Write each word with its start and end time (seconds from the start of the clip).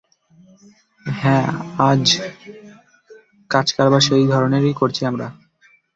হ্যাঁ, 1.05 1.47
আজ 1.81 2.05
কাজকারবার 3.51 4.01
সেই 4.01 4.25
ধরনেরই 4.27 4.73
করছি 4.73 5.01
আমরা। 5.05 5.27